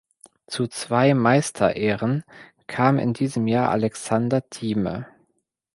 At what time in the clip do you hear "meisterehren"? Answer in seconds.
1.13-2.23